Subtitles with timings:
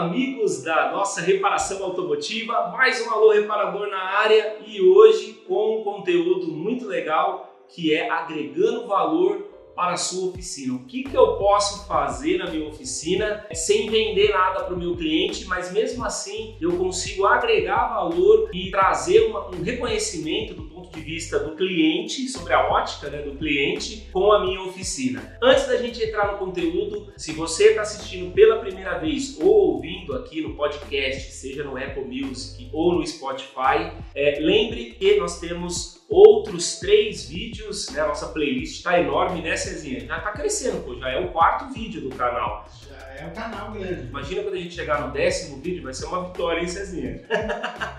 [0.00, 5.84] amigos da nossa reparação automotiva, mais um Alô Reparador na área e hoje com um
[5.84, 10.74] conteúdo muito legal que é agregando valor para a sua oficina.
[10.74, 14.96] O que, que eu posso fazer na minha oficina sem vender nada para o meu
[14.96, 20.90] cliente, mas mesmo assim eu consigo agregar valor e trazer uma, um reconhecimento do ponto
[20.96, 25.38] de vista do cliente, sobre a ótica né, do cliente, com a minha oficina.
[25.42, 30.14] Antes da gente entrar no conteúdo, se você está assistindo pela primeira vez ou ouvindo
[30.14, 35.99] aqui no podcast, seja no Apple Music ou no Spotify, é, lembre que nós temos
[36.50, 38.04] outros três vídeos, né?
[38.04, 40.00] Nossa playlist está enorme, né, Cezinha?
[40.00, 42.68] Já está crescendo, pô, já é o quarto vídeo do canal.
[42.88, 44.08] Já é um canal grande.
[44.08, 47.22] Imagina quando a gente chegar no décimo vídeo, vai ser uma vitória, hein, Cezinha?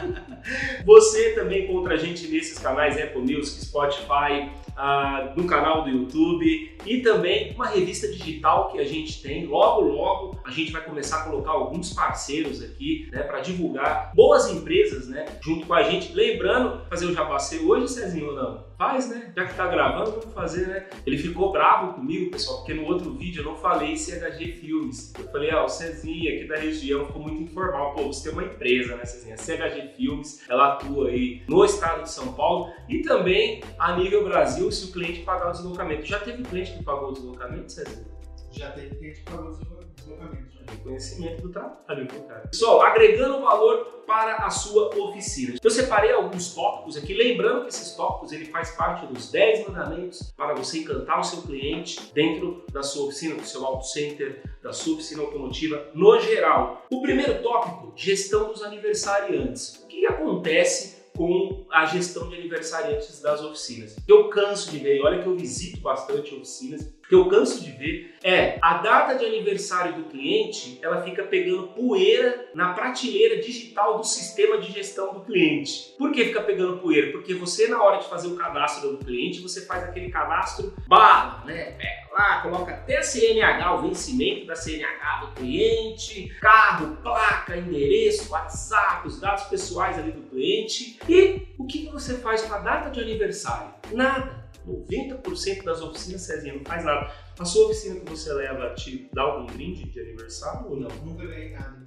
[0.84, 6.76] Você também encontra a gente nesses canais Apple Music, Spotify, uh, no canal do YouTube
[6.86, 9.46] e também uma revista digital que a gente tem.
[9.46, 14.48] Logo, logo a gente vai começar a colocar alguns parceiros aqui né, para divulgar boas
[14.48, 16.14] empresas né, junto com a gente.
[16.14, 18.66] Lembrando, fazer o jabá hoje, Cezinho, ou não?
[18.78, 19.32] Faz, né?
[19.36, 20.86] Já que tá gravando, vamos fazer, né?
[21.04, 25.12] Ele ficou bravo comigo, pessoal, porque no outro vídeo eu não falei CHG Filmes.
[25.18, 27.94] Eu falei, ah, o Cezinha aqui da região ficou muito informal.
[27.94, 29.36] Pô, você tem uma empresa, né, Cezinha?
[29.36, 34.70] CHG Filmes, ela atua aí no estado de São Paulo e também a nível Brasil,
[34.70, 36.06] se o cliente pagar o deslocamento.
[36.06, 38.17] Já teve cliente que pagou o deslocamento, Cezinha?
[38.58, 40.48] Já cliente que pagou o deslocamento.
[40.68, 42.48] Reconhecimento do trabalho, cara?
[42.48, 45.56] Pessoal, agregando valor para a sua oficina.
[45.62, 50.32] Eu separei alguns tópicos aqui, lembrando que esses tópicos ele faz parte dos 10 mandamentos
[50.36, 54.72] para você encantar o seu cliente dentro da sua oficina, do seu auto center, da
[54.72, 56.84] sua oficina automotiva no geral.
[56.90, 59.84] O primeiro tópico, gestão dos aniversariantes.
[59.84, 63.96] O que acontece com a gestão de aniversariantes das oficinas.
[64.06, 68.16] Eu canso de ver, olha que eu visito bastante oficinas, que eu canso de ver
[68.22, 74.04] é a data de aniversário do cliente, ela fica pegando poeira na prateleira digital do
[74.04, 75.94] sistema de gestão do cliente.
[75.96, 77.12] Por que fica pegando poeira?
[77.12, 81.44] Porque você na hora de fazer o cadastro do cliente, você faz aquele cadastro bala,
[81.46, 81.72] né?
[81.72, 88.32] Pega lá, coloca até a CNH, o vencimento da CNH do cliente, carro, placa, endereço,
[88.32, 90.98] WhatsApp, os dados pessoais ali do cliente.
[91.08, 93.72] E o que você faz com a data de aniversário?
[93.92, 94.47] Nada.
[94.68, 97.12] 90% das oficinas Cezinha não faz nada.
[97.38, 100.88] A sua oficina que você leva te dá algum brinde de aniversário ou não?
[101.04, 101.78] Nunca ganhei nada.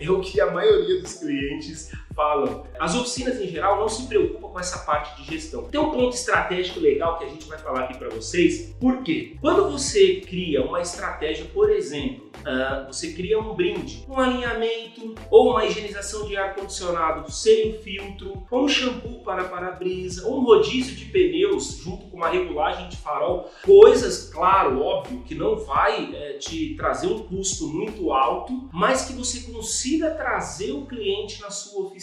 [0.00, 2.64] é o que a maioria dos clientes falam.
[2.78, 5.64] As oficinas em geral não se preocupam com essa parte de gestão.
[5.64, 8.74] Tem um ponto estratégico legal que a gente vai falar aqui para vocês.
[8.80, 9.36] Por quê?
[9.40, 15.52] Quando você cria uma estratégia, por exemplo, uh, você cria um brinde, um alinhamento ou
[15.52, 20.96] uma higienização de ar condicionado sem filtro, ou um shampoo para para-brisa, ou um rodízio
[20.96, 26.32] de pneus junto com uma regulagem de farol, coisas, claro, óbvio, que não vai é,
[26.34, 31.86] te trazer um custo muito alto, mas que você consiga trazer o cliente na sua
[31.86, 31.99] oficina.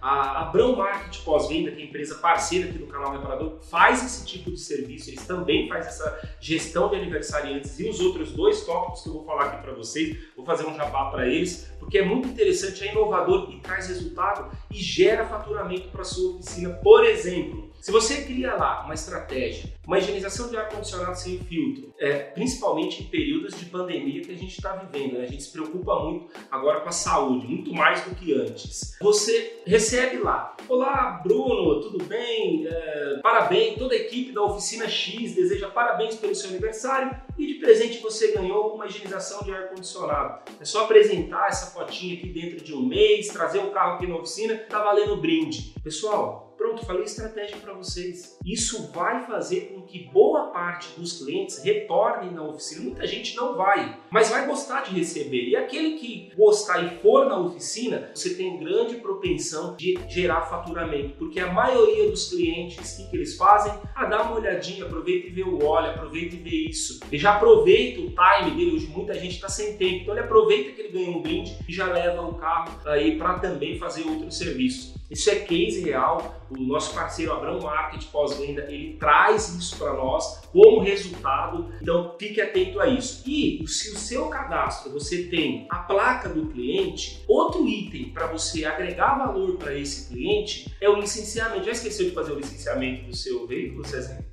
[0.00, 4.24] A Abrão Market Pós-Venda, que é a empresa parceira aqui do canal Reparador, faz esse
[4.26, 9.02] tipo de serviço, eles também fazem essa gestão de aniversariantes e os outros dois tópicos
[9.02, 12.04] que eu vou falar aqui para vocês, vou fazer um jabá para eles, porque é
[12.04, 16.70] muito interessante, é inovador e traz resultado e gera faturamento para sua oficina.
[16.74, 22.16] Por exemplo, se você cria lá uma estratégia, uma higienização de ar-condicionado sem filtro, é,
[22.16, 25.24] principalmente em períodos de pandemia que a gente está vivendo, né?
[25.24, 28.96] a gente se preocupa muito agora com a saúde, muito mais do que antes.
[29.02, 32.68] Você recebe lá, olá Bruno, tudo bem?
[32.68, 37.54] É, parabéns, toda a equipe da oficina X deseja parabéns pelo seu aniversário e de
[37.54, 40.48] presente você ganhou uma higienização de ar-condicionado.
[40.60, 44.14] É só apresentar essa fotinha aqui dentro de um mês, trazer o carro aqui na
[44.14, 45.74] oficina, tá valendo brinde.
[45.82, 48.38] Pessoal, Pronto, falei estratégia para vocês.
[48.46, 52.82] Isso vai fazer com que boa parte dos clientes retornem na oficina.
[52.82, 55.48] Muita gente não vai, mas vai gostar de receber.
[55.48, 61.16] E aquele que gostar e for na oficina, você tem grande propensão de gerar faturamento,
[61.18, 63.72] porque a maioria dos clientes, o que, que eles fazem?
[63.92, 67.00] Ah, dá uma olhadinha, aproveita e vê o óleo, aproveita e vê isso.
[67.10, 70.70] Ele já aproveita o time dele, hoje muita gente está sem tempo, então ele aproveita
[70.70, 74.38] que ele ganha um brinde e já leva o carro aí para também fazer outros
[74.38, 75.01] serviços.
[75.12, 76.42] Isso é case real.
[76.50, 81.70] O nosso parceiro Abrão Market pós-venda, ele traz isso para nós como resultado.
[81.82, 83.22] Então, fique atento a isso.
[83.26, 88.64] E se o seu cadastro você tem a placa do cliente, outro item para você
[88.64, 91.64] agregar valor para esse cliente é o licenciamento.
[91.64, 94.24] Já esqueceu de fazer o licenciamento do seu veículo, César?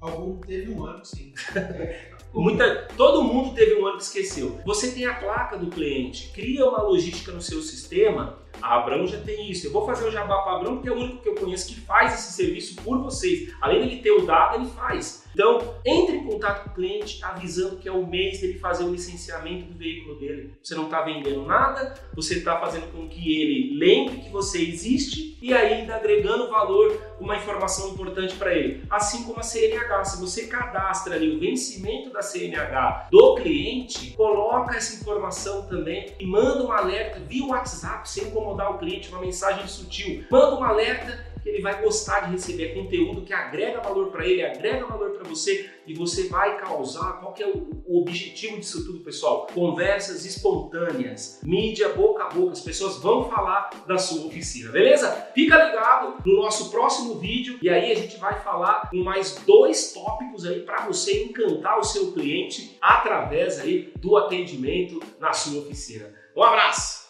[0.00, 1.32] Algum teve um ano, sim.
[2.34, 4.58] Muita, todo mundo teve um ano que esqueceu.
[4.66, 9.20] Você tem a placa do cliente, cria uma logística no seu sistema a Abrão já
[9.20, 9.66] tem isso.
[9.66, 11.80] Eu vou fazer o jabá para Abrão porque é o único que eu conheço que
[11.82, 13.54] faz esse serviço por vocês.
[13.60, 15.24] Além dele ter o dado, ele faz.
[15.34, 18.92] Então, entre em contato com o cliente avisando que é o mês dele fazer o
[18.92, 20.54] licenciamento do veículo dele.
[20.62, 25.36] Você não está vendendo nada, você está fazendo com que ele lembre que você existe
[25.42, 28.82] e ainda agregando valor, uma informação importante para ele.
[28.88, 34.74] Assim como a CNH, se você cadastra ali o vencimento da CNH do cliente, coloca
[34.74, 39.66] essa informação também e manda um alerta via WhatsApp, sem incomodar o cliente, uma mensagem
[39.66, 40.24] sutil.
[40.30, 44.42] Manda um alerta que ele vai gostar de receber conteúdo que agrega valor para ele,
[44.42, 47.20] agrega valor para você e você vai causar.
[47.20, 49.46] Qual que é o, objetivo disso tudo, pessoal?
[49.52, 55.10] Conversas espontâneas, mídia boca a boca, as pessoas vão falar da sua oficina, beleza?
[55.34, 59.92] Fica ligado no nosso próximo vídeo e aí a gente vai falar com mais dois
[59.92, 66.10] tópicos aí para você encantar o seu cliente através aí do atendimento na sua oficina.
[66.34, 67.03] Um abraço!